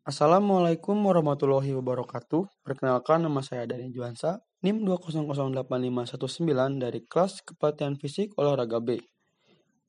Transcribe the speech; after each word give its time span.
Assalamualaikum 0.00 0.96
warahmatullahi 0.96 1.76
wabarakatuh. 1.76 2.64
Perkenalkan 2.64 3.20
nama 3.20 3.44
saya 3.44 3.68
Dani 3.68 3.92
Juansa, 3.92 4.40
NIM 4.64 4.88
2008519 4.88 6.80
dari 6.80 7.04
kelas 7.04 7.44
Kepelatihan 7.44 8.00
Fisik 8.00 8.32
Olahraga 8.40 8.80
B. 8.80 8.96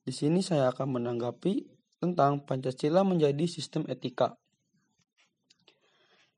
Di 0.04 0.12
sini 0.12 0.44
saya 0.44 0.68
akan 0.68 1.00
menanggapi 1.00 1.64
tentang 1.96 2.44
Pancasila 2.44 3.08
menjadi 3.08 3.40
sistem 3.48 3.88
etika. 3.88 4.36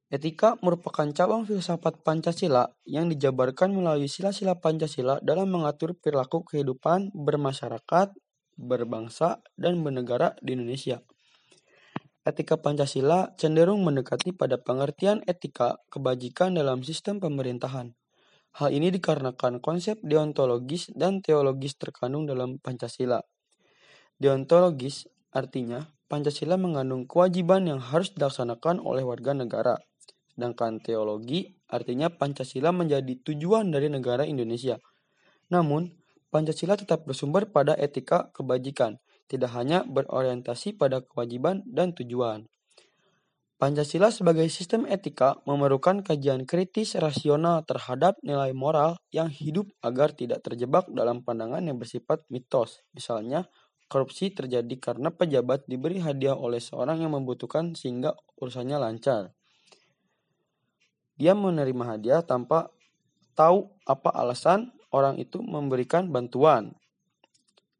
Etika 0.07 0.55
merupakan 0.63 1.11
cabang 1.11 1.43
filsafat 1.43 1.99
Pancasila 2.07 2.71
yang 2.87 3.11
dijabarkan 3.11 3.75
melalui 3.75 4.07
sila-sila 4.07 4.55
Pancasila 4.55 5.19
dalam 5.19 5.51
mengatur 5.51 5.99
perilaku 5.99 6.47
kehidupan 6.47 7.11
bermasyarakat, 7.11 8.15
berbangsa, 8.55 9.43
dan 9.59 9.83
bernegara 9.83 10.39
di 10.39 10.55
Indonesia. 10.55 11.03
Etika 12.25 12.57
Pancasila 12.57 13.37
cenderung 13.37 13.85
mendekati 13.85 14.33
pada 14.33 14.57
pengertian 14.57 15.21
etika 15.29 15.77
kebajikan 15.93 16.57
dalam 16.57 16.81
sistem 16.81 17.21
pemerintahan. 17.21 17.93
Hal 18.57 18.73
ini 18.73 18.89
dikarenakan 18.89 19.61
konsep 19.61 20.01
deontologis 20.01 20.89
dan 20.97 21.21
teologis 21.21 21.77
terkandung 21.77 22.25
dalam 22.25 22.57
Pancasila. 22.57 23.21
Deontologis 24.17 25.05
artinya 25.37 25.85
Pancasila 26.09 26.57
mengandung 26.57 27.05
kewajiban 27.05 27.69
yang 27.69 27.85
harus 27.85 28.17
dilaksanakan 28.17 28.81
oleh 28.81 29.05
warga 29.05 29.37
negara. 29.37 29.77
Sedangkan 30.33 30.81
teologi 30.81 31.53
artinya 31.69 32.09
Pancasila 32.09 32.73
menjadi 32.73 33.21
tujuan 33.21 33.69
dari 33.69 33.93
negara 33.93 34.25
Indonesia. 34.25 34.81
Namun, 35.53 35.93
Pancasila 36.33 36.81
tetap 36.81 37.05
bersumber 37.05 37.53
pada 37.53 37.77
etika 37.77 38.33
kebajikan, 38.33 38.97
tidak 39.29 39.53
hanya 39.57 39.83
berorientasi 39.89 40.77
pada 40.77 41.01
kewajiban 41.01 41.65
dan 41.65 41.97
tujuan. 41.97 42.49
Pancasila 43.55 44.11
sebagai 44.11 44.51
sistem 44.51 44.85
etika 44.85 45.39
memerlukan 45.47 46.03
kajian 46.03 46.43
kritis 46.45 46.99
rasional 46.99 47.63
terhadap 47.63 48.19
nilai 48.21 48.51
moral 48.51 48.99
yang 49.15 49.31
hidup 49.31 49.71
agar 49.81 50.11
tidak 50.13 50.43
terjebak 50.43 50.85
dalam 50.91 51.23
pandangan 51.23 51.63
yang 51.63 51.79
bersifat 51.79 52.27
mitos. 52.29 52.83
Misalnya, 52.93 53.47
korupsi 53.87 54.35
terjadi 54.35 54.75
karena 54.83 55.15
pejabat 55.15 55.65
diberi 55.71 56.03
hadiah 56.03 56.35
oleh 56.35 56.59
seorang 56.59 56.99
yang 56.99 57.15
membutuhkan 57.15 57.79
sehingga 57.79 58.19
urusannya 58.43 58.77
lancar. 58.77 59.31
Dia 61.15 61.39
menerima 61.39 61.95
hadiah 61.95 62.21
tanpa 62.27 62.75
tahu 63.39 63.71
apa 63.87 64.11
alasan 64.19 64.75
orang 64.91 65.15
itu 65.23 65.39
memberikan 65.41 66.11
bantuan. 66.11 66.75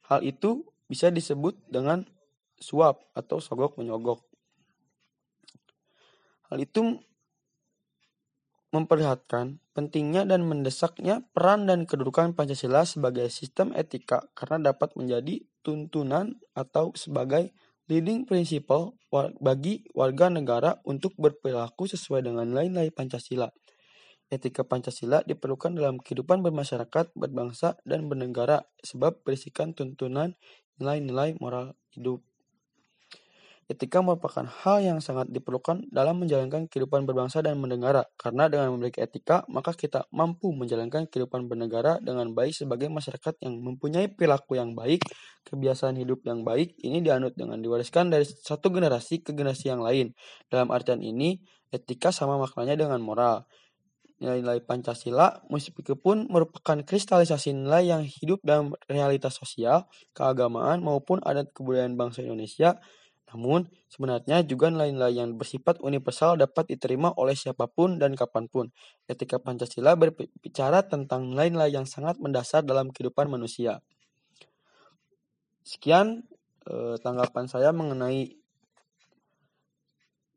Hal 0.07 0.23
itu 0.23 0.63
bisa 0.87 1.09
disebut 1.09 1.57
dengan 1.69 2.05
suap 2.61 3.03
atau 3.17 3.41
sogok 3.41 3.77
menyogok. 3.81 4.23
Hal 6.53 6.61
itu 6.61 7.01
memperlihatkan 8.75 9.63
pentingnya 9.71 10.27
dan 10.27 10.43
mendesaknya 10.51 11.23
peran 11.31 11.71
dan 11.71 11.87
kedudukan 11.87 12.35
Pancasila 12.35 12.83
sebagai 12.83 13.31
sistem 13.31 13.71
etika 13.71 14.27
karena 14.35 14.75
dapat 14.75 14.99
menjadi 14.99 15.47
tuntunan 15.63 16.43
atau 16.59 16.91
sebagai 16.99 17.55
leading 17.87 18.27
principle 18.27 18.99
bagi 19.39 19.87
warga 19.95 20.27
negara 20.27 20.83
untuk 20.83 21.15
berperilaku 21.15 21.87
sesuai 21.87 22.27
dengan 22.27 22.51
nilai-nilai 22.51 22.91
Pancasila. 22.91 23.47
Etika 24.33 24.67
Pancasila 24.67 25.23
diperlukan 25.23 25.77
dalam 25.77 26.01
kehidupan 26.01 26.43
bermasyarakat, 26.43 27.15
berbangsa, 27.15 27.79
dan 27.87 28.11
bernegara 28.11 28.67
sebab 28.83 29.23
berisikan 29.23 29.77
tuntunan 29.77 30.35
nilai-nilai 30.79 31.39
moral 31.39 31.75
hidup. 31.95 32.23
Etika 33.65 34.05
merupakan 34.05 34.45
hal 34.45 34.85
yang 34.85 35.01
sangat 35.01 35.33
diperlukan 35.33 35.89
dalam 35.89 36.21
menjalankan 36.21 36.69
kehidupan 36.69 37.09
berbangsa 37.09 37.41
dan 37.41 37.57
bernegara, 37.57 38.05
karena 38.21 38.45
dengan 38.53 38.77
memiliki 38.77 39.01
etika, 39.01 39.41
maka 39.49 39.73
kita 39.73 40.05
mampu 40.13 40.53
menjalankan 40.53 41.09
kehidupan 41.09 41.49
bernegara 41.49 41.97
dengan 42.05 42.29
baik 42.37 42.53
sebagai 42.53 42.93
masyarakat 42.93 43.41
yang 43.41 43.57
mempunyai 43.65 44.13
perilaku 44.13 44.61
yang 44.61 44.77
baik, 44.77 45.01
kebiasaan 45.49 45.97
hidup 45.97 46.21
yang 46.29 46.45
baik, 46.45 46.77
ini 46.85 47.01
dianut 47.01 47.33
dengan 47.41 47.57
diwariskan 47.65 48.13
dari 48.13 48.29
satu 48.29 48.69
generasi 48.69 49.25
ke 49.25 49.33
generasi 49.33 49.73
yang 49.73 49.81
lain. 49.81 50.13
Dalam 50.53 50.69
artian 50.69 51.01
ini, 51.01 51.41
etika 51.73 52.13
sama 52.13 52.37
maknanya 52.37 52.77
dengan 52.77 53.01
moral. 53.01 53.49
Nilai-nilai 54.23 54.63
Pancasila 54.63 55.43
meskipun 55.51 56.31
merupakan 56.31 56.79
kristalisasi 56.87 57.51
nilai 57.51 57.91
yang 57.91 58.03
hidup 58.07 58.39
dalam 58.47 58.73
realitas 58.87 59.35
sosial, 59.35 59.91
keagamaan, 60.15 60.81
maupun 60.81 61.19
adat 61.27 61.51
kebudayaan 61.51 61.99
bangsa 61.99 62.23
Indonesia, 62.23 62.79
namun 63.35 63.67
sebenarnya 63.91 64.47
juga 64.47 64.71
nilai-nilai 64.71 65.19
yang 65.19 65.35
bersifat 65.35 65.83
universal 65.83 66.39
dapat 66.39 66.71
diterima 66.71 67.11
oleh 67.19 67.35
siapa 67.35 67.67
pun 67.67 67.99
dan 67.99 68.15
kapan 68.15 68.47
pun. 68.47 68.71
Etika 69.11 69.43
Pancasila 69.43 69.99
berbicara 69.99 70.87
tentang 70.87 71.35
nilai-nilai 71.35 71.75
yang 71.75 71.83
sangat 71.83 72.23
mendasar 72.23 72.63
dalam 72.63 72.95
kehidupan 72.95 73.27
manusia. 73.27 73.83
Sekian 75.67 76.23
eh, 76.71 76.95
tanggapan 77.03 77.51
saya 77.51 77.75
mengenai 77.75 78.39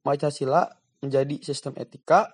Pancasila 0.02 0.66
menjadi 1.04 1.38
sistem 1.46 1.78
etika 1.78 2.34